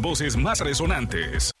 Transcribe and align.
Voces 0.00 0.34
más 0.34 0.60
resonantes. 0.60 1.52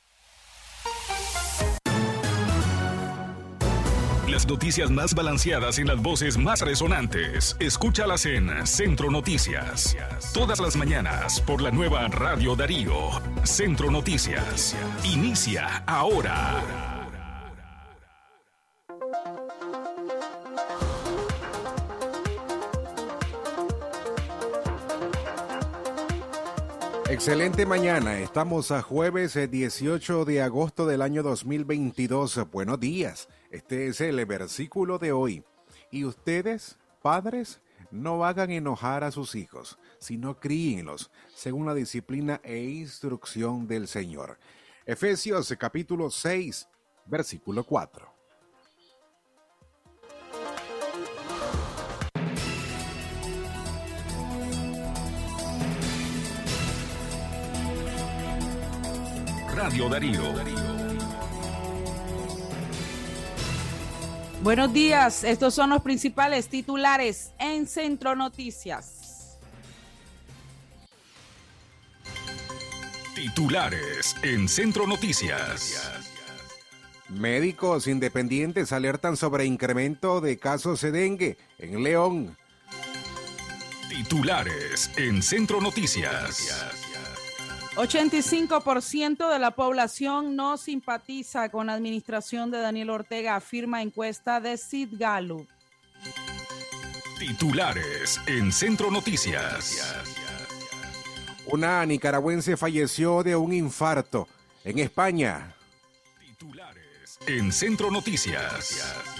Las 4.28 4.46
noticias 4.46 4.90
más 4.90 5.14
balanceadas 5.14 5.78
en 5.78 5.88
las 5.88 6.00
voces 6.00 6.38
más 6.38 6.62
resonantes. 6.62 7.54
Escúchalas 7.60 8.24
en 8.24 8.66
Centro 8.66 9.10
Noticias. 9.10 9.94
Todas 10.32 10.58
las 10.58 10.74
mañanas 10.76 11.42
por 11.42 11.60
la 11.60 11.70
nueva 11.70 12.08
Radio 12.08 12.56
Darío. 12.56 13.10
Centro 13.44 13.90
Noticias. 13.90 14.74
Inicia 15.04 15.82
ahora. 15.86 16.89
Excelente 27.10 27.66
mañana, 27.66 28.20
estamos 28.20 28.70
a 28.70 28.82
jueves 28.82 29.34
18 29.34 30.22
eh, 30.22 30.24
de 30.24 30.42
agosto 30.42 30.86
del 30.86 31.02
año 31.02 31.24
2022. 31.24 32.48
Buenos 32.52 32.78
días, 32.78 33.28
este 33.50 33.88
es 33.88 34.00
el 34.00 34.24
versículo 34.26 34.96
de 35.00 35.10
hoy. 35.10 35.42
Y 35.90 36.04
ustedes, 36.04 36.78
padres, 37.02 37.62
no 37.90 38.24
hagan 38.24 38.52
enojar 38.52 39.02
a 39.02 39.10
sus 39.10 39.34
hijos, 39.34 39.76
sino 39.98 40.38
críenlos 40.38 41.10
según 41.34 41.66
la 41.66 41.74
disciplina 41.74 42.40
e 42.44 42.58
instrucción 42.58 43.66
del 43.66 43.88
Señor. 43.88 44.38
Efesios 44.86 45.52
capítulo 45.58 46.10
6, 46.10 46.68
versículo 47.06 47.64
4. 47.64 48.19
Radio 59.62 59.90
Darío. 59.90 60.22
Buenos 64.42 64.72
días, 64.72 65.22
estos 65.22 65.52
son 65.52 65.68
los 65.68 65.82
principales 65.82 66.48
titulares 66.48 67.32
en 67.38 67.66
Centro 67.66 68.16
Noticias. 68.16 69.38
Titulares 73.14 74.16
en 74.22 74.48
Centro 74.48 74.86
Noticias. 74.86 75.92
Médicos 77.10 77.86
independientes 77.86 78.72
alertan 78.72 79.18
sobre 79.18 79.44
incremento 79.44 80.22
de 80.22 80.38
casos 80.38 80.80
de 80.80 80.90
dengue 80.90 81.36
en 81.58 81.82
León. 81.82 82.34
Titulares 83.90 84.90
en 84.96 85.22
Centro 85.22 85.60
Noticias. 85.60 86.79
85% 87.76 89.32
de 89.32 89.38
la 89.38 89.52
población 89.52 90.34
no 90.36 90.56
simpatiza 90.56 91.48
con 91.50 91.68
la 91.68 91.74
administración 91.74 92.50
de 92.50 92.58
Daniel 92.58 92.90
Ortega, 92.90 93.36
afirma 93.36 93.82
encuesta 93.82 94.40
de 94.40 94.56
Sid 94.56 94.88
Gallup. 94.92 95.48
Titulares 97.18 98.20
en 98.26 98.50
Centro 98.50 98.90
Noticias. 98.90 99.94
Una 101.46 101.84
nicaragüense 101.84 102.56
falleció 102.56 103.22
de 103.22 103.36
un 103.36 103.52
infarto 103.52 104.26
en 104.64 104.78
España. 104.78 105.54
Titulares 106.18 107.18
en 107.26 107.52
Centro 107.52 107.90
Noticias. 107.90 109.19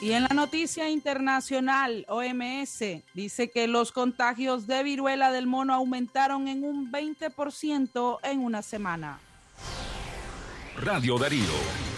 Y 0.00 0.12
en 0.12 0.22
la 0.22 0.28
noticia 0.28 0.88
internacional, 0.90 2.06
OMS 2.08 3.02
dice 3.14 3.50
que 3.50 3.66
los 3.66 3.90
contagios 3.90 4.68
de 4.68 4.84
viruela 4.84 5.32
del 5.32 5.48
mono 5.48 5.74
aumentaron 5.74 6.46
en 6.46 6.62
un 6.62 6.92
20% 6.92 8.18
en 8.22 8.38
una 8.38 8.62
semana. 8.62 9.18
Radio 10.80 11.18
Darío, 11.18 11.42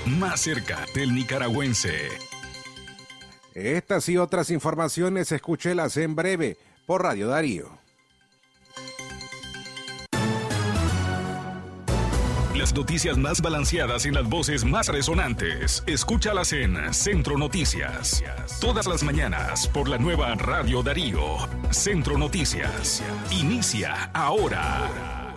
más 0.07 0.41
cerca 0.41 0.87
del 0.95 1.15
nicaragüense. 1.15 2.09
Estas 3.55 4.09
y 4.09 4.17
otras 4.17 4.51
informaciones 4.51 5.31
escúchelas 5.33 5.99
en 5.99 6.15
breve 6.15 6.57
por 6.87 7.03
Radio 7.03 7.29
Darío. 7.29 7.80
Las 12.61 12.75
noticias 12.75 13.17
más 13.17 13.41
balanceadas 13.41 14.05
en 14.05 14.13
las 14.13 14.29
voces 14.29 14.67
más 14.67 14.89
resonantes. 14.89 15.83
Escúchalas 15.87 16.53
en 16.53 16.93
Centro 16.93 17.39
Noticias. 17.39 18.23
Todas 18.61 18.87
las 18.87 19.03
mañanas 19.03 19.67
por 19.67 19.89
la 19.89 19.97
nueva 19.97 20.35
Radio 20.35 20.83
Darío. 20.83 21.39
Centro 21.71 22.19
Noticias. 22.19 23.03
Inicia 23.31 24.11
ahora. 24.13 25.31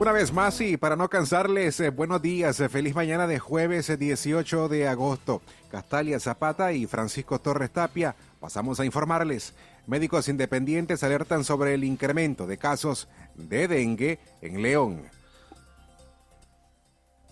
Una 0.00 0.10
vez 0.10 0.32
más 0.32 0.60
y 0.60 0.76
para 0.76 0.96
no 0.96 1.08
cansarles, 1.08 1.78
eh, 1.78 1.90
buenos 1.90 2.20
días, 2.20 2.58
eh, 2.58 2.68
feliz 2.68 2.92
mañana 2.92 3.28
de 3.28 3.38
jueves 3.38 3.96
18 3.96 4.64
eh, 4.64 4.68
de 4.68 4.88
agosto. 4.88 5.42
Castalia 5.70 6.18
Zapata 6.18 6.72
y 6.72 6.86
Francisco 6.86 7.38
Torres 7.38 7.70
Tapia 7.70 8.16
Pasamos 8.42 8.80
a 8.80 8.84
informarles. 8.84 9.54
Médicos 9.86 10.28
independientes 10.28 11.04
alertan 11.04 11.44
sobre 11.44 11.74
el 11.74 11.84
incremento 11.84 12.44
de 12.48 12.58
casos 12.58 13.06
de 13.36 13.68
dengue 13.68 14.18
en 14.40 14.60
León. 14.60 15.02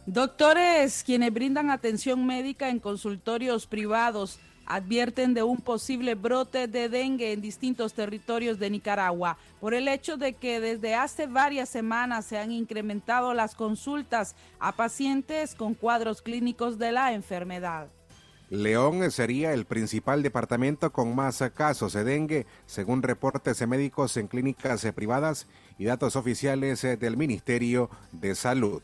Doctores 0.06 1.02
quienes 1.02 1.34
brindan 1.34 1.68
atención 1.70 2.24
médica 2.24 2.68
en 2.68 2.78
consultorios 2.78 3.66
privados 3.66 4.38
advierten 4.66 5.34
de 5.34 5.42
un 5.42 5.56
posible 5.56 6.14
brote 6.14 6.68
de 6.68 6.88
dengue 6.88 7.32
en 7.32 7.40
distintos 7.40 7.92
territorios 7.92 8.60
de 8.60 8.70
Nicaragua 8.70 9.36
por 9.58 9.74
el 9.74 9.88
hecho 9.88 10.16
de 10.16 10.34
que 10.34 10.60
desde 10.60 10.94
hace 10.94 11.26
varias 11.26 11.68
semanas 11.68 12.24
se 12.24 12.38
han 12.38 12.52
incrementado 12.52 13.34
las 13.34 13.56
consultas 13.56 14.36
a 14.60 14.76
pacientes 14.76 15.56
con 15.56 15.74
cuadros 15.74 16.22
clínicos 16.22 16.78
de 16.78 16.92
la 16.92 17.14
enfermedad. 17.14 17.88
León 18.50 19.08
sería 19.12 19.52
el 19.54 19.64
principal 19.64 20.24
departamento 20.24 20.92
con 20.92 21.14
más 21.14 21.40
casos 21.54 21.92
de 21.92 22.02
dengue, 22.02 22.46
según 22.66 23.00
reportes 23.00 23.64
médicos 23.66 24.16
en 24.16 24.26
clínicas 24.26 24.84
privadas 24.92 25.46
y 25.78 25.84
datos 25.84 26.16
oficiales 26.16 26.82
del 26.82 27.16
Ministerio 27.16 27.88
de 28.10 28.34
Salud. 28.34 28.82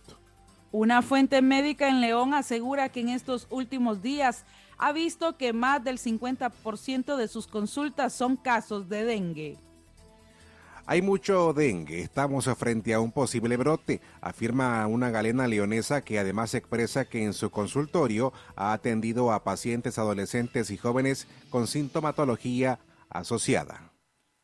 Una 0.71 1.03
fuente 1.03 1.43
médica 1.43 1.89
en 1.89 2.01
León 2.01 2.33
asegura 2.33 2.91
que 2.91 3.01
en 3.01 3.09
estos 3.09 3.49
últimos 3.51 4.03
días 4.03 4.45
ha 4.79 4.93
visto 4.93 5.37
que 5.37 5.53
más 5.53 5.83
del 5.83 5.99
50% 5.99 7.17
de 7.17 7.27
sus 7.27 7.49
consultas 7.49 8.13
son 8.13 8.37
casos 8.37 8.89
de 8.89 9.05
dengue. 9.05 9.59
Hay 10.89 11.03
mucho 11.03 11.53
dengue, 11.53 12.01
estamos 12.01 12.45
frente 12.57 12.95
a 12.95 13.01
un 13.01 13.11
posible 13.11 13.57
brote, 13.57 14.01
afirma 14.21 14.87
una 14.87 15.11
galena 15.11 15.49
leonesa 15.49 16.03
que 16.03 16.21
además 16.21 16.55
expresa 16.55 17.07
que 17.07 17.25
en 17.25 17.33
su 17.33 17.51
consultorio 17.51 18.33
ha 18.55 18.73
atendido 18.73 19.33
a 19.33 19.43
pacientes 19.43 19.99
adolescentes 19.99 20.71
y 20.71 20.77
jóvenes 20.77 21.27
con 21.51 21.67
sintomatología 21.67 22.79
asociada. 23.11 23.91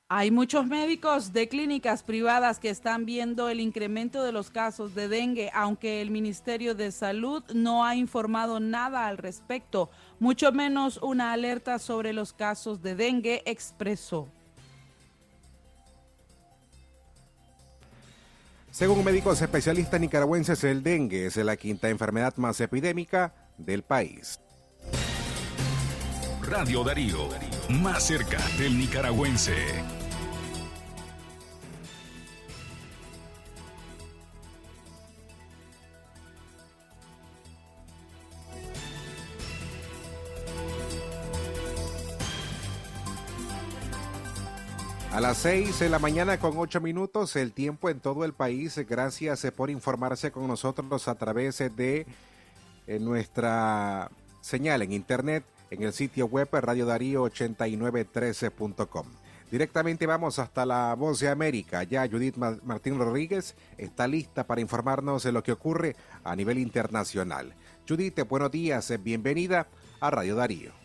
Hay 0.08 0.32
muchos 0.32 0.66
médicos 0.66 1.32
de 1.32 1.48
clínicas 1.48 2.02
privadas 2.02 2.58
que 2.58 2.70
están 2.70 3.06
viendo 3.06 3.48
el 3.48 3.60
incremento 3.60 4.24
de 4.24 4.32
los 4.32 4.50
casos 4.50 4.96
de 4.96 5.06
dengue, 5.06 5.48
aunque 5.54 6.02
el 6.02 6.10
Ministerio 6.10 6.74
de 6.74 6.90
Salud 6.90 7.44
no 7.54 7.84
ha 7.84 7.94
informado 7.94 8.58
nada 8.58 9.06
al 9.06 9.16
respecto, 9.16 9.90
mucho 10.18 10.50
menos 10.50 10.98
una 11.04 11.32
alerta 11.32 11.78
sobre 11.78 12.12
los 12.12 12.32
casos 12.32 12.82
de 12.82 12.96
dengue, 12.96 13.42
expresó. 13.46 14.28
Según 18.72 19.04
médicos 19.04 19.42
especialistas 19.42 20.00
nicaragüenses, 20.00 20.64
el 20.64 20.82
dengue 20.82 21.26
es 21.26 21.36
la 21.36 21.56
quinta 21.58 21.90
enfermedad 21.90 22.34
más 22.38 22.58
epidémica 22.58 23.34
del 23.58 23.82
país. 23.82 24.40
Radio 26.40 26.82
Darío, 26.82 27.28
más 27.68 28.04
cerca 28.04 28.38
del 28.58 28.78
nicaragüense. 28.78 29.52
A 45.12 45.20
las 45.20 45.36
seis 45.36 45.78
de 45.78 45.90
la 45.90 45.98
mañana 45.98 46.38
con 46.38 46.56
ocho 46.56 46.80
minutos, 46.80 47.36
el 47.36 47.52
tiempo 47.52 47.90
en 47.90 48.00
todo 48.00 48.24
el 48.24 48.32
país. 48.32 48.78
Gracias 48.88 49.44
eh, 49.44 49.52
por 49.52 49.68
informarse 49.68 50.32
con 50.32 50.48
nosotros 50.48 51.06
a 51.06 51.14
través 51.16 51.60
eh, 51.60 51.68
de 51.68 52.06
eh, 52.86 52.98
nuestra 52.98 54.10
señal 54.40 54.80
en 54.80 54.92
internet 54.92 55.44
en 55.70 55.82
el 55.82 55.92
sitio 55.92 56.24
web 56.24 56.48
radiodarío8913.com. 56.50 59.06
Directamente 59.50 60.06
vamos 60.06 60.38
hasta 60.38 60.64
la 60.64 60.94
Voz 60.94 61.20
de 61.20 61.28
América. 61.28 61.82
Ya 61.82 62.08
Judith 62.08 62.38
Martín 62.38 62.98
Rodríguez 62.98 63.54
está 63.76 64.08
lista 64.08 64.46
para 64.46 64.62
informarnos 64.62 65.24
de 65.24 65.32
lo 65.32 65.42
que 65.42 65.52
ocurre 65.52 65.94
a 66.24 66.34
nivel 66.34 66.56
internacional. 66.56 67.54
Judith, 67.86 68.26
buenos 68.26 68.50
días, 68.50 68.90
bienvenida 69.02 69.66
a 70.00 70.10
Radio 70.10 70.36
Darío. 70.36 70.81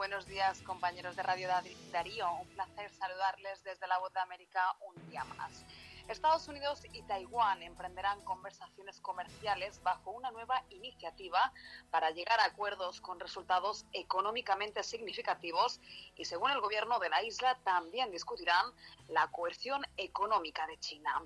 Buenos 0.00 0.26
días, 0.26 0.62
compañeros 0.62 1.14
de 1.14 1.22
Radio 1.22 1.46
Darío. 1.92 2.32
Un 2.32 2.48
placer 2.54 2.90
saludarles 2.94 3.62
desde 3.64 3.86
la 3.86 3.98
Voz 3.98 4.10
de 4.14 4.20
América 4.20 4.74
un 4.80 5.10
día 5.10 5.24
más. 5.24 5.62
Estados 6.08 6.48
Unidos 6.48 6.82
y 6.90 7.02
Taiwán 7.02 7.62
emprenderán 7.62 8.18
conversaciones 8.24 8.98
comerciales 9.02 9.82
bajo 9.82 10.12
una 10.12 10.30
nueva 10.30 10.64
iniciativa 10.70 11.52
para 11.90 12.12
llegar 12.12 12.40
a 12.40 12.46
acuerdos 12.46 13.02
con 13.02 13.20
resultados 13.20 13.84
económicamente 13.92 14.82
significativos 14.82 15.82
y, 16.16 16.24
según 16.24 16.50
el 16.50 16.62
gobierno 16.62 16.98
de 16.98 17.10
la 17.10 17.22
isla, 17.22 17.58
también 17.62 18.10
discutirán 18.10 18.72
la 19.08 19.30
coerción 19.30 19.86
económica 19.98 20.66
de 20.66 20.80
China. 20.80 21.20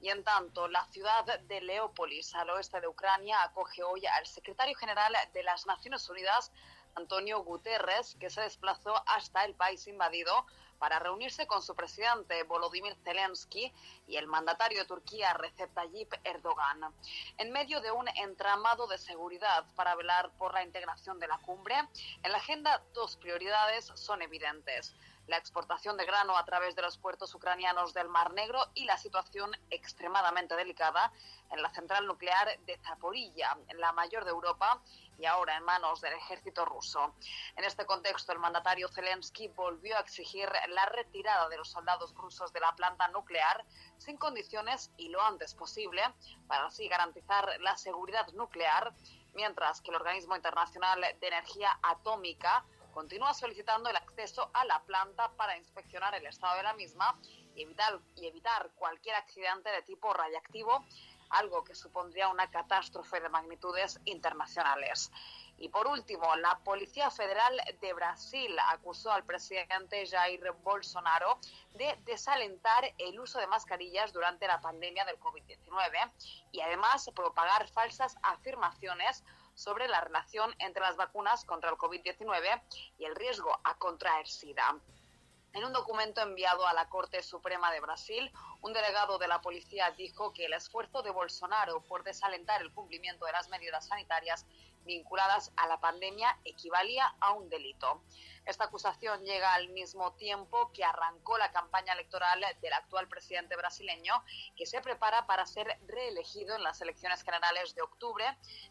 Y 0.00 0.10
en 0.10 0.22
tanto, 0.22 0.68
la 0.68 0.86
ciudad 0.92 1.40
de 1.40 1.60
Leópolis, 1.62 2.32
al 2.36 2.50
oeste 2.50 2.80
de 2.80 2.86
Ucrania, 2.86 3.42
acoge 3.42 3.82
hoy 3.82 4.06
al 4.06 4.24
secretario 4.24 4.76
general 4.76 5.16
de 5.32 5.42
las 5.42 5.66
Naciones 5.66 6.08
Unidas, 6.08 6.52
Antonio 6.94 7.42
Guterres, 7.42 8.16
que 8.20 8.30
se 8.30 8.40
desplazó 8.40 8.94
hasta 9.06 9.44
el 9.44 9.54
país 9.54 9.86
invadido 9.86 10.46
para 10.78 10.98
reunirse 10.98 11.46
con 11.46 11.62
su 11.62 11.74
presidente 11.74 12.42
Volodymyr 12.42 12.94
Zelensky 13.04 13.72
y 14.06 14.16
el 14.16 14.26
mandatario 14.26 14.80
de 14.80 14.86
Turquía 14.86 15.32
Recep 15.34 15.72
Tayyip 15.72 16.12
Erdogan, 16.24 16.92
en 17.38 17.50
medio 17.52 17.80
de 17.80 17.90
un 17.90 18.06
entramado 18.08 18.86
de 18.86 18.98
seguridad 18.98 19.64
para 19.76 19.94
velar 19.94 20.30
por 20.36 20.52
la 20.52 20.62
integración 20.62 21.18
de 21.18 21.28
la 21.28 21.38
cumbre. 21.38 21.76
En 22.22 22.32
la 22.32 22.38
agenda 22.38 22.82
dos 22.92 23.16
prioridades 23.16 23.92
son 23.94 24.22
evidentes 24.22 24.94
la 25.26 25.36
exportación 25.36 25.96
de 25.96 26.04
grano 26.04 26.36
a 26.36 26.44
través 26.44 26.74
de 26.76 26.82
los 26.82 26.98
puertos 26.98 27.34
ucranianos 27.34 27.94
del 27.94 28.08
Mar 28.08 28.32
Negro 28.32 28.60
y 28.74 28.84
la 28.84 28.98
situación 28.98 29.50
extremadamente 29.70 30.54
delicada 30.54 31.12
en 31.50 31.62
la 31.62 31.70
central 31.70 32.06
nuclear 32.06 32.58
de 32.66 32.78
Zaporilla, 32.78 33.56
la 33.74 33.92
mayor 33.92 34.24
de 34.24 34.30
Europa 34.30 34.80
y 35.18 35.26
ahora 35.26 35.56
en 35.56 35.64
manos 35.64 36.00
del 36.00 36.12
ejército 36.14 36.64
ruso. 36.64 37.14
En 37.56 37.64
este 37.64 37.86
contexto, 37.86 38.32
el 38.32 38.38
mandatario 38.38 38.88
Zelensky 38.88 39.48
volvió 39.48 39.96
a 39.96 40.00
exigir 40.00 40.48
la 40.68 40.86
retirada 40.86 41.48
de 41.48 41.56
los 41.56 41.70
soldados 41.70 42.14
rusos 42.14 42.52
de 42.52 42.60
la 42.60 42.74
planta 42.74 43.08
nuclear 43.08 43.64
sin 43.98 44.16
condiciones 44.16 44.90
y 44.96 45.08
lo 45.08 45.22
antes 45.22 45.54
posible 45.54 46.02
para 46.48 46.66
así 46.66 46.88
garantizar 46.88 47.48
la 47.60 47.76
seguridad 47.76 48.26
nuclear, 48.32 48.92
mientras 49.34 49.80
que 49.80 49.90
el 49.90 49.96
Organismo 49.96 50.36
Internacional 50.36 51.00
de 51.00 51.26
Energía 51.26 51.78
Atómica 51.82 52.64
continúa 52.94 53.34
solicitando 53.34 53.90
el 53.90 53.96
acceso 53.96 54.50
a 54.54 54.64
la 54.64 54.80
planta 54.84 55.30
para 55.32 55.58
inspeccionar 55.58 56.14
el 56.14 56.26
estado 56.26 56.56
de 56.56 56.62
la 56.62 56.74
misma 56.74 57.18
y 57.54 57.62
evitar, 57.62 57.98
y 58.16 58.26
evitar 58.26 58.70
cualquier 58.76 59.16
accidente 59.16 59.70
de 59.70 59.82
tipo 59.82 60.14
radiactivo 60.14 60.84
algo 61.30 61.64
que 61.64 61.74
supondría 61.74 62.28
una 62.28 62.50
catástrofe 62.50 63.20
de 63.20 63.28
magnitudes 63.28 64.00
internacionales. 64.04 65.10
Y 65.56 65.68
por 65.68 65.86
último, 65.86 66.34
la 66.36 66.58
Policía 66.58 67.10
Federal 67.10 67.60
de 67.80 67.92
Brasil 67.92 68.56
acusó 68.68 69.12
al 69.12 69.24
presidente 69.24 70.06
Jair 70.06 70.52
Bolsonaro 70.62 71.38
de 71.74 71.96
desalentar 72.04 72.92
el 72.98 73.18
uso 73.20 73.38
de 73.38 73.46
mascarillas 73.46 74.12
durante 74.12 74.46
la 74.48 74.60
pandemia 74.60 75.04
del 75.04 75.18
COVID-19 75.20 76.12
y 76.52 76.60
además 76.60 77.08
propagar 77.14 77.68
falsas 77.68 78.16
afirmaciones 78.22 79.24
sobre 79.54 79.88
la 79.88 80.00
relación 80.00 80.54
entre 80.58 80.82
las 80.82 80.96
vacunas 80.96 81.44
contra 81.44 81.70
el 81.70 81.76
COVID-19 81.76 82.62
y 82.98 83.04
el 83.04 83.14
riesgo 83.14 83.58
a 83.64 83.76
contraer 83.76 84.26
SIDA. 84.26 84.78
En 85.54 85.64
un 85.64 85.72
documento 85.72 86.20
enviado 86.20 86.66
a 86.66 86.72
la 86.72 86.88
Corte 86.88 87.22
Suprema 87.22 87.70
de 87.70 87.78
Brasil, 87.78 88.32
un 88.60 88.72
delegado 88.72 89.18
de 89.18 89.28
la 89.28 89.40
policía 89.40 89.92
dijo 89.92 90.32
que 90.32 90.46
el 90.46 90.52
esfuerzo 90.52 91.02
de 91.02 91.10
Bolsonaro 91.10 91.80
por 91.82 92.02
desalentar 92.02 92.60
el 92.60 92.72
cumplimiento 92.72 93.24
de 93.24 93.32
las 93.32 93.48
medidas 93.48 93.86
sanitarias 93.86 94.46
vinculadas 94.84 95.52
a 95.56 95.68
la 95.68 95.78
pandemia 95.78 96.36
equivalía 96.44 97.14
a 97.20 97.32
un 97.32 97.48
delito. 97.48 98.02
Esta 98.46 98.64
acusación 98.64 99.24
llega 99.24 99.54
al 99.54 99.68
mismo 99.70 100.12
tiempo 100.14 100.70
que 100.72 100.84
arrancó 100.84 101.38
la 101.38 101.50
campaña 101.50 101.92
electoral 101.92 102.44
del 102.60 102.72
actual 102.72 103.08
presidente 103.08 103.56
brasileño, 103.56 104.22
que 104.56 104.66
se 104.66 104.80
prepara 104.80 105.26
para 105.26 105.46
ser 105.46 105.78
reelegido 105.86 106.56
en 106.56 106.62
las 106.62 106.80
elecciones 106.80 107.22
generales 107.22 107.74
de 107.74 107.82
octubre, 107.82 108.24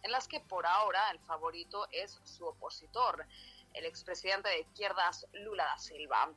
en 0.03 0.11
las 0.11 0.27
que 0.27 0.39
por 0.39 0.65
ahora 0.65 1.09
el 1.11 1.19
favorito 1.19 1.87
es 1.91 2.19
su 2.23 2.45
opositor 2.45 3.27
el 3.73 3.85
expresidente 3.85 4.49
de 4.49 4.61
izquierdas 4.61 5.27
Lula 5.33 5.65
da 5.65 5.77
Silva. 5.77 6.31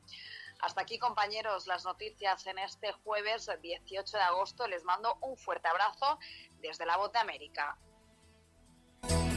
Hasta 0.59 0.81
aquí, 0.81 0.97
compañeros, 0.97 1.67
las 1.67 1.85
noticias 1.85 2.45
en 2.47 2.57
este 2.57 2.91
jueves 3.03 3.49
18 3.61 4.17
de 4.17 4.23
agosto. 4.23 4.67
Les 4.67 4.83
mando 4.83 5.17
un 5.21 5.37
fuerte 5.37 5.67
abrazo 5.67 6.17
desde 6.59 6.85
la 6.85 6.97
Voz 6.97 7.11
de 7.11 7.19
América. 7.19 7.77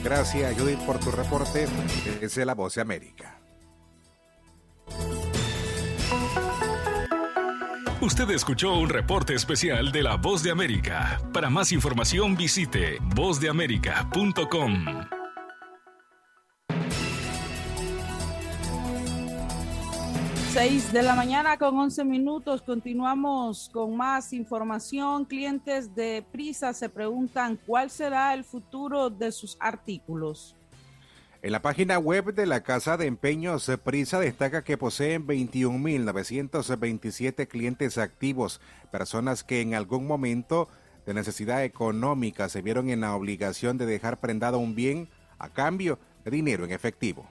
Gracias, 0.03 0.58
Judith, 0.58 0.81
por 0.87 0.99
tu 0.99 1.11
reporte 1.11 1.67
desde 2.20 2.44
la 2.46 2.55
Voz 2.55 2.75
de 2.75 2.81
América. 2.81 3.39
Usted 8.10 8.28
escuchó 8.30 8.74
un 8.74 8.88
reporte 8.88 9.34
especial 9.34 9.92
de 9.92 10.02
la 10.02 10.16
Voz 10.16 10.42
de 10.42 10.50
América. 10.50 11.20
Para 11.32 11.48
más 11.48 11.70
información 11.70 12.36
visite 12.36 12.98
vozdeamerica.com. 13.14 14.84
6 20.52 20.92
de 20.92 21.02
la 21.04 21.14
mañana 21.14 21.56
con 21.56 21.78
11 21.78 22.04
minutos. 22.04 22.62
Continuamos 22.62 23.70
con 23.72 23.96
más 23.96 24.32
información. 24.32 25.24
Clientes 25.24 25.94
de 25.94 26.26
Prisa 26.32 26.72
se 26.72 26.88
preguntan 26.88 27.60
cuál 27.64 27.90
será 27.90 28.34
el 28.34 28.42
futuro 28.42 29.08
de 29.08 29.30
sus 29.30 29.56
artículos. 29.60 30.56
En 31.42 31.52
la 31.52 31.62
página 31.62 31.98
web 31.98 32.34
de 32.34 32.44
la 32.44 32.62
Casa 32.62 32.98
de 32.98 33.06
Empeños 33.06 33.72
Prisa 33.82 34.20
destaca 34.20 34.62
que 34.62 34.76
poseen 34.76 35.26
21.927 35.26 37.48
clientes 37.48 37.96
activos, 37.96 38.60
personas 38.92 39.42
que 39.42 39.62
en 39.62 39.75
algún 39.75 40.06
momento 40.06 40.69
de 41.06 41.14
necesidad 41.14 41.64
económica 41.64 42.50
se 42.50 42.60
vieron 42.60 42.90
en 42.90 43.00
la 43.00 43.16
obligación 43.16 43.78
de 43.78 43.87
dejar 43.87 44.20
prendado 44.20 44.58
un 44.58 44.75
bien 44.75 45.08
a 45.38 45.48
cambio 45.48 45.98
de 46.26 46.31
dinero 46.31 46.66
en 46.66 46.72
efectivo. 46.72 47.26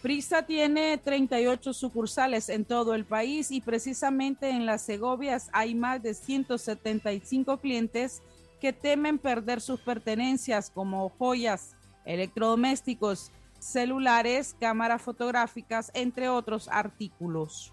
Prisa 0.00 0.46
tiene 0.46 0.96
38 0.96 1.74
sucursales 1.74 2.48
en 2.48 2.64
todo 2.64 2.94
el 2.94 3.04
país 3.04 3.50
y 3.50 3.60
precisamente 3.60 4.48
en 4.48 4.64
las 4.64 4.80
Segovias 4.80 5.50
hay 5.52 5.74
más 5.74 6.02
de 6.02 6.14
175 6.14 7.58
clientes 7.58 8.22
que 8.62 8.72
temen 8.72 9.18
perder 9.18 9.60
sus 9.60 9.80
pertenencias 9.80 10.70
como 10.70 11.10
joyas, 11.10 11.74
electrodomésticos, 12.04 13.30
celulares, 13.58 14.56
cámaras 14.58 15.02
fotográficas, 15.02 15.90
entre 15.94 16.28
otros 16.28 16.68
artículos. 16.68 17.72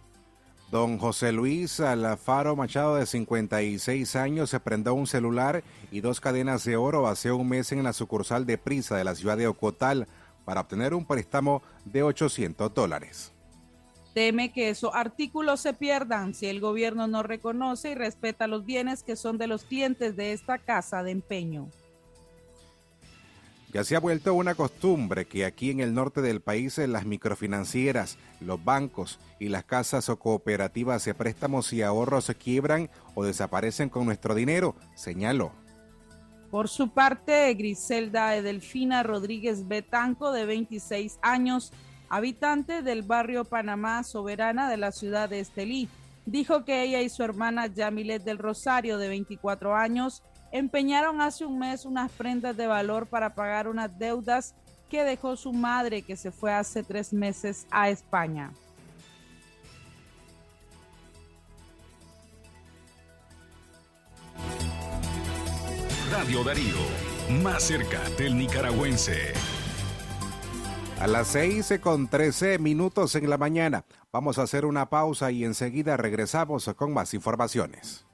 Don 0.72 1.00
José 1.00 1.32
Luis 1.32 1.80
Alfaro 1.80 2.56
Machado, 2.56 2.96
de 2.96 3.08
56 3.08 4.16
años, 4.16 4.52
se 4.52 4.60
prendió 4.60 4.94
un 4.94 5.08
celular 5.08 5.64
y 5.92 6.02
dos 6.02 6.22
cadenas 6.22 6.64
de 6.64 6.78
oro 6.78 7.08
hace 7.08 7.32
un 7.32 7.50
mes 7.50 7.72
en 7.72 7.84
la 7.84 7.92
sucursal 7.92 8.46
de 8.46 8.60
Prisa 8.60 8.96
de 8.96 9.04
la 9.04 9.16
ciudad 9.16 9.36
de 9.36 9.48
Ocotal 9.48 10.08
para 10.46 10.62
obtener 10.62 10.94
un 10.94 11.06
préstamo 11.06 11.64
de 11.86 12.04
800 12.04 12.72
dólares. 12.72 13.32
Teme 14.14 14.52
que 14.52 14.70
esos 14.70 14.94
artículos 14.94 15.60
se 15.60 15.74
pierdan 15.74 16.36
si 16.36 16.46
el 16.48 16.60
gobierno 16.60 17.08
no 17.08 17.24
reconoce 17.24 17.92
y 17.92 17.96
respeta 17.96 18.48
los 18.48 18.66
bienes 18.66 19.02
que 19.02 19.16
son 19.16 19.40
de 19.40 19.48
los 19.48 19.64
clientes 19.64 20.16
de 20.16 20.34
esta 20.34 20.60
casa 20.60 21.02
de 21.02 21.12
empeño. 21.12 21.70
Ya 23.72 23.84
se 23.84 23.96
ha 23.96 24.00
vuelto 24.00 24.34
una 24.34 24.56
costumbre 24.56 25.26
que 25.26 25.46
aquí 25.46 25.70
en 25.70 25.80
el 25.80 25.94
norte 25.94 26.24
del 26.24 26.42
país 26.42 26.80
las 26.80 27.06
microfinancieras, 27.06 28.18
los 28.42 28.64
bancos 28.64 29.20
y 29.40 29.50
las 29.50 29.64
casas 29.64 30.10
o 30.10 30.18
cooperativas 30.18 31.06
de 31.06 31.14
préstamos 31.14 31.72
y 31.72 31.84
ahorros 31.84 32.26
se 32.26 32.36
quiebran 32.36 32.90
o 33.14 33.24
desaparecen 33.24 33.90
con 33.90 34.06
nuestro 34.06 34.34
dinero, 34.34 34.76
señaló. 34.96 35.52
Por 36.50 36.68
su 36.68 36.90
parte, 36.90 37.54
Griselda 37.54 38.36
Edelfina 38.36 39.04
Rodríguez 39.04 39.68
Betanco, 39.68 40.32
de 40.32 40.46
26 40.48 41.20
años, 41.22 41.72
habitante 42.10 42.82
del 42.82 43.04
barrio 43.04 43.46
Panamá 43.46 44.02
Soberana 44.04 44.68
de 44.68 44.78
la 44.78 44.92
ciudad 44.92 45.30
de 45.30 45.42
Estelí, 45.42 45.88
dijo 46.26 46.66
que 46.66 46.82
ella 46.82 47.02
y 47.02 47.10
su 47.10 47.22
hermana 47.22 47.68
Yamilet 47.68 48.24
del 48.24 48.40
Rosario, 48.40 48.98
de 48.98 49.10
24 49.10 49.76
años, 49.76 50.24
empeñaron 50.52 51.22
hace 51.22 51.46
un 51.46 51.60
mes 51.60 51.86
unas 51.86 52.12
prendas 52.12 52.56
de 52.58 52.68
valor 52.68 53.08
para 53.08 53.36
pagar 53.36 53.68
unas 53.68 53.98
deudas 53.98 54.56
que 54.90 55.04
dejó 55.04 55.36
su 55.36 55.54
madre, 55.54 56.02
que 56.02 56.16
se 56.16 56.32
fue 56.32 56.52
hace 56.52 56.84
tres 56.84 57.14
meses 57.14 57.68
a 57.70 57.90
España. 57.90 58.52
Radio 66.12 66.44
Darío, 66.44 67.42
más 67.44 67.64
cerca 67.64 68.02
del 68.18 68.36
nicaragüense. 68.36 69.34
A 71.00 71.08
las 71.08 71.28
6 71.30 71.80
con 71.82 72.10
13 72.10 72.60
minutos 72.60 73.16
en 73.16 73.30
la 73.30 73.38
mañana. 73.38 73.86
Vamos 74.12 74.38
a 74.38 74.44
hacer 74.44 74.66
una 74.66 74.90
pausa 74.90 75.32
y 75.32 75.46
enseguida 75.46 75.96
regresamos 75.96 76.70
con 76.76 76.94
más 76.94 77.14
informaciones. 77.14 78.06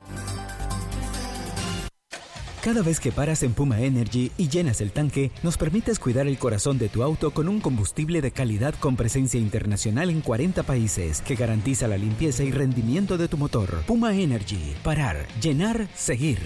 Cada 2.66 2.82
vez 2.82 3.00
que 3.00 3.12
paras 3.12 3.44
en 3.44 3.54
Puma 3.54 3.82
Energy 3.82 4.32
y 4.40 4.50
llenas 4.50 4.82
el 4.82 4.92
tanque, 4.92 5.30
nos 5.44 5.56
permites 5.56 6.00
cuidar 6.00 6.26
el 6.26 6.40
corazón 6.40 6.80
de 6.80 6.90
tu 6.90 7.04
auto 7.04 7.30
con 7.30 7.48
un 7.48 7.62
combustible 7.62 8.22
de 8.22 8.32
calidad 8.32 8.74
con 8.80 8.96
presencia 8.96 9.40
internacional 9.40 10.10
en 10.10 10.22
40 10.22 10.64
países 10.64 11.22
que 11.22 11.36
garantiza 11.36 11.88
la 11.88 12.00
limpieza 12.00 12.44
y 12.44 12.50
rendimiento 12.50 13.20
de 13.20 13.28
tu 13.28 13.38
motor. 13.38 13.84
Puma 13.86 14.16
Energy. 14.16 14.74
Parar, 14.84 15.28
llenar, 15.40 15.88
seguir. 15.94 16.40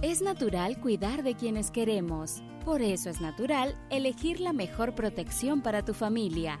Es 0.00 0.22
natural 0.22 0.78
cuidar 0.80 1.24
de 1.24 1.34
quienes 1.34 1.72
queremos. 1.72 2.40
Por 2.64 2.80
eso 2.80 3.10
es 3.10 3.20
natural 3.20 3.76
elegir 3.90 4.38
la 4.38 4.52
mejor 4.52 4.94
protección 4.94 5.60
para 5.60 5.84
tu 5.84 5.92
familia 5.92 6.60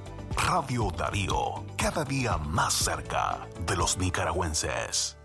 Radio 0.35 0.91
Darío, 0.91 1.65
cada 1.77 2.03
día 2.03 2.37
más 2.37 2.73
cerca 2.73 3.47
de 3.65 3.75
los 3.75 3.97
nicaragüenses. 3.97 5.17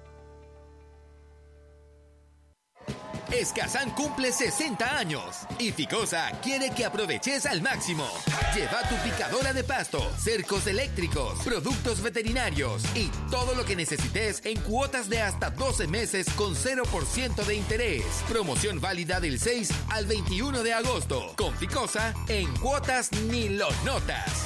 Escazán 3.32 3.90
cumple 3.90 4.30
60 4.30 4.98
años 4.98 5.46
y 5.58 5.72
Ficosa 5.72 6.30
quiere 6.42 6.70
que 6.70 6.84
aproveches 6.84 7.44
al 7.46 7.60
máximo. 7.60 8.06
Lleva 8.54 8.82
tu 8.88 8.94
picadora 8.96 9.52
de 9.52 9.64
pasto, 9.64 10.00
cercos 10.16 10.66
eléctricos, 10.68 11.40
productos 11.42 12.02
veterinarios 12.02 12.84
y 12.94 13.08
todo 13.30 13.54
lo 13.54 13.64
que 13.64 13.75
necesites 13.75 14.42
en 14.44 14.60
cuotas 14.60 15.08
de 15.08 15.22
hasta 15.22 15.50
12 15.50 15.88
meses 15.88 16.26
con 16.36 16.54
0% 16.54 17.44
de 17.44 17.54
interés. 17.56 18.04
Promoción 18.28 18.80
válida 18.80 19.18
del 19.18 19.40
6 19.40 19.70
al 19.88 20.06
21 20.06 20.62
de 20.62 20.72
agosto. 20.72 21.32
Con 21.36 21.54
Ficosa, 21.56 22.14
en 22.28 22.54
cuotas 22.58 23.10
ni 23.12 23.48
lo 23.48 23.68
notas. 23.84 24.45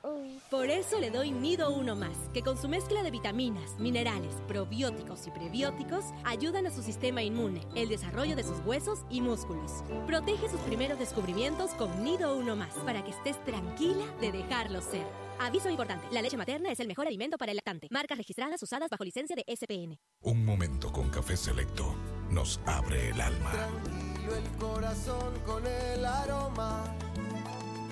Por 0.49 0.69
eso 0.69 0.99
le 0.99 1.11
doy 1.11 1.31
Nido 1.31 1.71
Uno 1.71 1.95
Más, 1.95 2.17
que 2.33 2.41
con 2.41 2.57
su 2.57 2.67
mezcla 2.67 3.03
de 3.03 3.11
vitaminas, 3.11 3.79
minerales, 3.79 4.35
probióticos 4.47 5.25
y 5.27 5.31
prebióticos 5.31 6.05
ayudan 6.23 6.65
a 6.65 6.71
su 6.71 6.81
sistema 6.81 7.23
inmune, 7.23 7.61
el 7.75 7.87
desarrollo 7.87 8.35
de 8.35 8.43
sus 8.43 8.59
huesos 8.65 8.99
y 9.09 9.21
músculos. 9.21 9.83
Protege 10.07 10.49
sus 10.49 10.59
primeros 10.61 10.99
descubrimientos 10.99 11.71
con 11.71 12.03
Nido 12.03 12.35
Uno 12.35 12.55
Más, 12.55 12.73
para 12.85 13.03
que 13.03 13.11
estés 13.11 13.41
tranquila 13.45 14.05
de 14.19 14.31
dejarlo 14.31 14.81
ser. 14.81 15.05
Aviso 15.39 15.69
importante, 15.69 16.05
la 16.11 16.21
leche 16.21 16.37
materna 16.37 16.71
es 16.71 16.79
el 16.79 16.87
mejor 16.87 17.07
alimento 17.07 17.37
para 17.37 17.51
el 17.51 17.55
lactante. 17.55 17.87
Marcas 17.89 18.17
registradas 18.17 18.61
usadas 18.61 18.89
bajo 18.89 19.03
licencia 19.03 19.35
de 19.35 19.45
SPN. 19.55 19.97
Un 20.21 20.45
momento 20.45 20.91
con 20.91 21.09
café 21.09 21.37
selecto 21.37 21.95
nos 22.29 22.59
abre 22.65 23.09
el 23.09 23.21
alma. 23.21 23.51
Tranquilo 23.51 24.35
el 24.35 24.57
corazón 24.57 25.33
con 25.45 25.65
el 25.65 26.05
aroma 26.05 26.83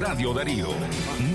Radio 0.09 0.33
Darío, 0.33 0.69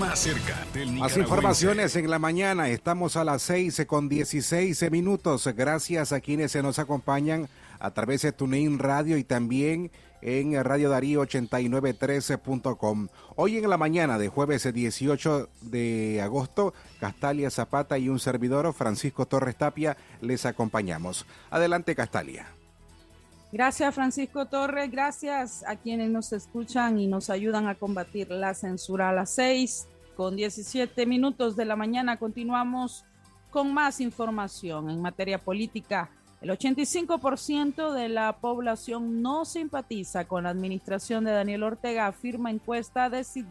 más 0.00 0.18
cerca 0.18 0.66
del 0.74 0.90
Más 0.94 1.16
informaciones 1.16 1.94
en 1.94 2.10
la 2.10 2.18
mañana. 2.18 2.68
Estamos 2.68 3.16
a 3.16 3.22
las 3.22 3.42
6 3.42 3.84
con 3.86 4.08
16 4.08 4.90
minutos. 4.90 5.46
Gracias 5.54 6.10
a 6.10 6.18
quienes 6.18 6.50
se 6.50 6.60
nos 6.60 6.80
acompañan 6.80 7.48
a 7.78 7.92
través 7.92 8.22
de 8.22 8.32
TuneIn 8.32 8.80
Radio 8.80 9.16
y 9.16 9.22
también 9.22 9.92
en 10.22 10.64
Radio 10.64 10.90
Darío 10.90 11.20
8913.com. 11.20 13.06
Hoy 13.36 13.58
en 13.58 13.70
la 13.70 13.78
mañana 13.78 14.18
de 14.18 14.26
jueves 14.26 14.64
18 14.64 15.50
de 15.60 16.20
agosto, 16.20 16.74
Castalia 16.98 17.52
Zapata 17.52 17.96
y 17.96 18.08
un 18.08 18.18
servidor, 18.18 18.74
Francisco 18.74 19.26
Torres 19.26 19.54
Tapia, 19.54 19.96
les 20.20 20.46
acompañamos. 20.46 21.26
Adelante, 21.48 21.94
Castalia. 21.94 22.48
Gracias 23.54 23.94
Francisco 23.94 24.46
Torres, 24.46 24.90
gracias 24.90 25.62
a 25.68 25.76
quienes 25.76 26.10
nos 26.10 26.32
escuchan 26.32 26.98
y 26.98 27.06
nos 27.06 27.30
ayudan 27.30 27.68
a 27.68 27.76
combatir 27.76 28.28
la 28.32 28.52
censura 28.52 29.10
a 29.10 29.12
las 29.12 29.30
6 29.30 29.86
con 30.16 30.34
17 30.34 31.06
minutos 31.06 31.54
de 31.54 31.64
la 31.64 31.76
mañana. 31.76 32.16
Continuamos 32.16 33.04
con 33.52 33.72
más 33.72 34.00
información 34.00 34.90
en 34.90 35.00
materia 35.00 35.38
política. 35.38 36.10
El 36.40 36.50
85% 36.50 37.92
de 37.92 38.08
la 38.08 38.38
población 38.38 39.22
no 39.22 39.44
simpatiza 39.44 40.24
con 40.24 40.42
la 40.42 40.50
administración 40.50 41.22
de 41.22 41.30
Daniel 41.30 41.62
Ortega, 41.62 42.08
afirma 42.08 42.50
encuesta 42.50 43.08
de 43.08 43.22
Sid 43.22 43.46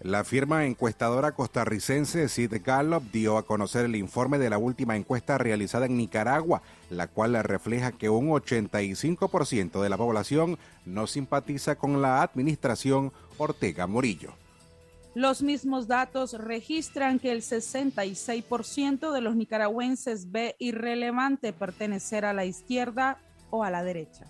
la 0.00 0.24
firma 0.24 0.66
encuestadora 0.66 1.32
costarricense 1.32 2.28
Sid 2.28 2.52
Gallup 2.62 3.10
dio 3.12 3.38
a 3.38 3.46
conocer 3.46 3.86
el 3.86 3.96
informe 3.96 4.38
de 4.38 4.50
la 4.50 4.58
última 4.58 4.94
encuesta 4.94 5.38
realizada 5.38 5.86
en 5.86 5.96
Nicaragua, 5.96 6.62
la 6.90 7.06
cual 7.06 7.42
refleja 7.42 7.92
que 7.92 8.10
un 8.10 8.28
85% 8.28 9.80
de 9.80 9.88
la 9.88 9.96
población 9.96 10.58
no 10.84 11.06
simpatiza 11.06 11.76
con 11.76 12.02
la 12.02 12.22
administración 12.22 13.12
Ortega 13.38 13.86
Morillo. 13.86 14.34
Los 15.14 15.42
mismos 15.42 15.88
datos 15.88 16.34
registran 16.34 17.18
que 17.18 17.32
el 17.32 17.40
66% 17.40 19.12
de 19.12 19.20
los 19.22 19.34
nicaragüenses 19.34 20.30
ve 20.30 20.56
irrelevante 20.58 21.54
pertenecer 21.54 22.26
a 22.26 22.34
la 22.34 22.44
izquierda 22.44 23.18
o 23.48 23.64
a 23.64 23.70
la 23.70 23.82
derecha. 23.82 24.26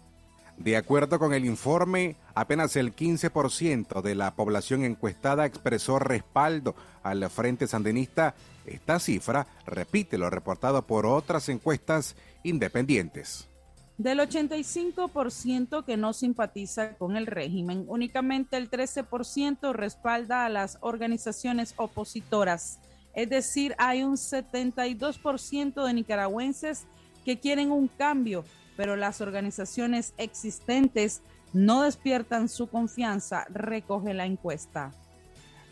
De 0.58 0.76
acuerdo 0.76 1.18
con 1.18 1.34
el 1.34 1.44
informe, 1.44 2.16
apenas 2.34 2.76
el 2.76 2.96
15% 2.96 4.00
de 4.00 4.14
la 4.14 4.34
población 4.34 4.84
encuestada 4.84 5.44
expresó 5.44 5.98
respaldo 5.98 6.74
al 7.02 7.28
Frente 7.28 7.66
Sandinista. 7.66 8.34
Esta 8.64 8.98
cifra 8.98 9.46
repite 9.66 10.16
lo 10.16 10.30
reportado 10.30 10.86
por 10.86 11.04
otras 11.04 11.48
encuestas 11.50 12.16
independientes. 12.42 13.48
Del 13.98 14.18
85% 14.18 15.84
que 15.84 15.96
no 15.96 16.12
simpatiza 16.12 16.96
con 16.96 17.16
el 17.16 17.26
régimen, 17.26 17.84
únicamente 17.88 18.56
el 18.56 18.70
13% 18.70 19.72
respalda 19.72 20.44
a 20.44 20.50
las 20.50 20.78
organizaciones 20.80 21.74
opositoras. 21.76 22.78
Es 23.14 23.30
decir, 23.30 23.74
hay 23.78 24.04
un 24.04 24.16
72% 24.16 25.86
de 25.86 25.94
nicaragüenses 25.94 26.86
que 27.24 27.40
quieren 27.40 27.70
un 27.70 27.88
cambio, 27.88 28.44
pero 28.76 28.96
las 28.96 29.20
organizaciones 29.20 30.14
existentes 30.18 31.22
no 31.52 31.82
despiertan 31.82 32.48
su 32.48 32.68
confianza, 32.68 33.46
recoge 33.50 34.14
la 34.14 34.26
encuesta. 34.26 34.92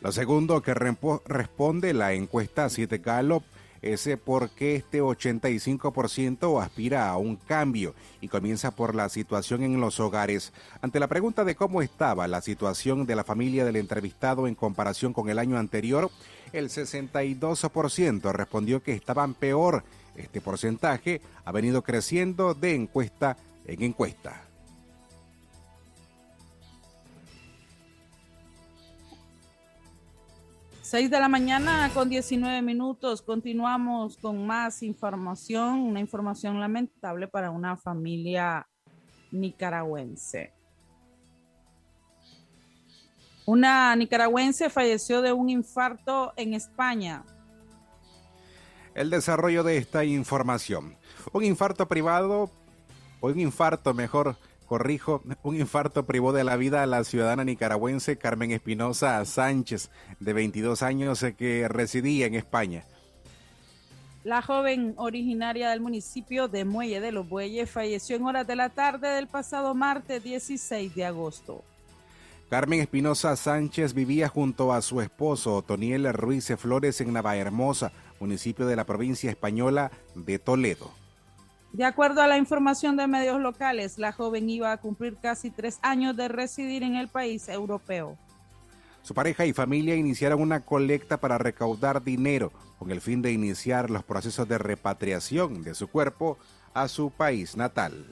Lo 0.00 0.12
segundo 0.12 0.62
que 0.62 0.74
responde 0.74 1.94
la 1.94 2.12
encuesta 2.12 2.68
7 2.68 2.98
Gallup 2.98 3.42
es 3.84 4.08
por 4.24 4.50
qué 4.50 4.76
este 4.76 5.02
85% 5.02 6.62
aspira 6.62 7.10
a 7.10 7.18
un 7.18 7.36
cambio 7.36 7.94
y 8.22 8.28
comienza 8.28 8.70
por 8.70 8.94
la 8.94 9.10
situación 9.10 9.62
en 9.62 9.78
los 9.80 10.00
hogares. 10.00 10.54
Ante 10.80 11.00
la 11.00 11.06
pregunta 11.06 11.44
de 11.44 11.54
cómo 11.54 11.82
estaba 11.82 12.26
la 12.26 12.40
situación 12.40 13.04
de 13.04 13.14
la 13.14 13.24
familia 13.24 13.64
del 13.64 13.76
entrevistado 13.76 14.46
en 14.48 14.54
comparación 14.54 15.12
con 15.12 15.28
el 15.28 15.38
año 15.38 15.58
anterior, 15.58 16.10
el 16.52 16.70
62% 16.70 18.32
respondió 18.32 18.82
que 18.82 18.92
estaban 18.92 19.34
peor. 19.34 19.84
Este 20.16 20.40
porcentaje 20.40 21.20
ha 21.44 21.52
venido 21.52 21.82
creciendo 21.82 22.54
de 22.54 22.74
encuesta 22.74 23.36
en 23.66 23.82
encuesta. 23.82 24.44
6 30.94 31.10
de 31.10 31.18
la 31.18 31.28
mañana 31.28 31.90
con 31.92 32.08
19 32.08 32.62
minutos. 32.62 33.20
Continuamos 33.20 34.16
con 34.16 34.46
más 34.46 34.80
información, 34.84 35.80
una 35.80 35.98
información 35.98 36.60
lamentable 36.60 37.26
para 37.26 37.50
una 37.50 37.76
familia 37.76 38.68
nicaragüense. 39.32 40.52
Una 43.44 43.96
nicaragüense 43.96 44.70
falleció 44.70 45.20
de 45.20 45.32
un 45.32 45.50
infarto 45.50 46.32
en 46.36 46.54
España. 46.54 47.24
El 48.94 49.10
desarrollo 49.10 49.64
de 49.64 49.76
esta 49.76 50.04
información. 50.04 50.96
Un 51.32 51.44
infarto 51.44 51.88
privado, 51.88 52.50
o 53.20 53.28
un 53.28 53.40
infarto 53.40 53.92
mejor, 53.92 54.36
corrijo, 54.66 55.22
un 55.42 55.56
infarto 55.56 56.06
privó 56.06 56.32
de 56.32 56.44
la 56.44 56.56
vida 56.56 56.82
a 56.82 56.86
la 56.86 57.02
ciudadana 57.02 57.44
nicaragüense 57.44 58.18
Carmen 58.18 58.52
Espinosa 58.52 59.24
Sánchez, 59.24 59.90
de 60.20 60.32
22 60.32 60.82
años, 60.82 61.22
eh, 61.22 61.34
que 61.34 61.66
residía 61.68 62.26
en 62.26 62.34
España. 62.34 62.84
La 64.22 64.40
joven 64.40 64.94
originaria 64.96 65.70
del 65.70 65.80
municipio 65.80 66.48
de 66.48 66.64
Muelle 66.64 67.00
de 67.00 67.12
los 67.12 67.28
Bueyes 67.28 67.70
falleció 67.70 68.16
en 68.16 68.24
horas 68.24 68.46
de 68.46 68.56
la 68.56 68.70
tarde 68.70 69.08
del 69.08 69.26
pasado 69.26 69.74
martes 69.74 70.22
16 70.22 70.94
de 70.94 71.04
agosto. 71.04 71.62
Carmen 72.48 72.80
Espinosa 72.80 73.34
Sánchez 73.36 73.92
vivía 73.92 74.28
junto 74.28 74.72
a 74.72 74.80
su 74.80 75.00
esposo 75.00 75.56
Otoniel 75.56 76.12
Ruiz 76.14 76.52
Flores 76.56 77.00
en 77.00 77.12
Navahermosa, 77.12 77.92
municipio 78.20 78.66
de 78.66 78.76
la 78.76 78.84
provincia 78.84 79.30
española 79.30 79.90
de 80.14 80.38
Toledo. 80.38 80.90
De 81.72 81.84
acuerdo 81.84 82.22
a 82.22 82.28
la 82.28 82.38
información 82.38 82.96
de 82.96 83.08
medios 83.08 83.40
locales, 83.40 83.98
la 83.98 84.12
joven 84.12 84.48
iba 84.48 84.70
a 84.70 84.76
cumplir 84.76 85.16
casi 85.16 85.50
tres 85.50 85.78
años 85.82 86.16
de 86.16 86.28
residir 86.28 86.84
en 86.84 86.94
el 86.94 87.08
país 87.08 87.48
europeo. 87.48 88.16
Su 89.02 89.12
pareja 89.12 89.44
y 89.44 89.52
familia 89.52 89.96
iniciaron 89.96 90.40
una 90.40 90.60
colecta 90.60 91.18
para 91.18 91.36
recaudar 91.36 92.02
dinero 92.02 92.52
con 92.78 92.90
el 92.90 93.00
fin 93.00 93.22
de 93.22 93.32
iniciar 93.32 93.90
los 93.90 94.04
procesos 94.04 94.48
de 94.48 94.56
repatriación 94.56 95.62
de 95.62 95.74
su 95.74 95.88
cuerpo 95.88 96.38
a 96.74 96.88
su 96.88 97.10
país 97.10 97.56
natal. 97.56 98.06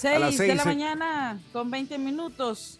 6 0.00 0.38
de 0.38 0.54
la 0.54 0.64
mañana 0.64 1.40
con 1.52 1.72
20 1.72 1.98
minutos. 1.98 2.78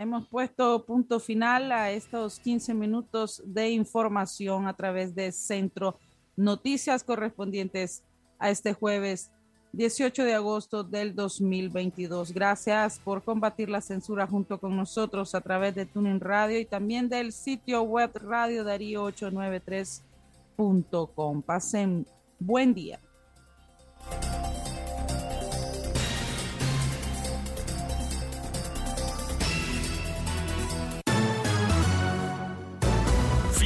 Hemos 0.00 0.26
puesto 0.26 0.84
punto 0.84 1.20
final 1.20 1.70
a 1.70 1.92
estos 1.92 2.40
15 2.40 2.74
minutos 2.74 3.40
de 3.46 3.70
información 3.70 4.66
a 4.66 4.74
través 4.74 5.14
de 5.14 5.30
Centro 5.30 5.96
Noticias 6.34 7.04
correspondientes 7.04 8.02
a 8.40 8.50
este 8.50 8.72
jueves 8.72 9.30
18 9.74 10.24
de 10.24 10.34
agosto 10.34 10.82
del 10.82 11.14
2022. 11.14 12.32
Gracias 12.32 12.98
por 12.98 13.22
combatir 13.22 13.68
la 13.68 13.80
censura 13.80 14.26
junto 14.26 14.58
con 14.58 14.76
nosotros 14.76 15.36
a 15.36 15.40
través 15.40 15.76
de 15.76 15.86
Tuning 15.86 16.18
Radio 16.18 16.58
y 16.58 16.64
también 16.64 17.08
del 17.08 17.32
sitio 17.32 17.82
web 17.82 18.10
Radio 18.16 18.64
Darío 18.64 19.04
893.com. 19.04 21.42
Pasen 21.42 22.04
buen 22.40 22.74
día. 22.74 22.98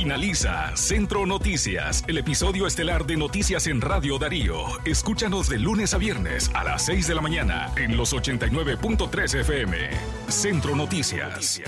Finaliza 0.09 0.75
Centro 0.75 1.27
Noticias, 1.27 2.03
el 2.09 2.17
episodio 2.17 2.67
estelar 2.67 3.05
de 3.05 3.19
Noticias 3.19 3.67
en 3.67 3.83
Radio 3.83 4.19
Darío. 4.19 4.65
Escúchanos 4.87 5.51
de 5.51 5.59
lunes 5.59 5.93
a 5.93 5.99
viernes 5.99 6.51
a 6.55 6.65
las 6.65 6.87
6 6.87 7.09
de 7.09 7.15
la 7.15 7.21
mañana 7.21 7.71
en 7.77 7.95
los 7.95 8.15
89.3 8.15 9.41
FM. 9.41 9.77
Centro 10.29 10.75
Noticias. 10.75 11.61